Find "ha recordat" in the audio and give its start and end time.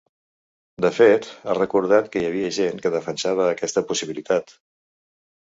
1.51-2.07